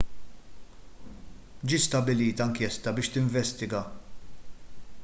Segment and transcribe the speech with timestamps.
[1.67, 3.83] ġiet stabbilita inkjesta biex tinvestiga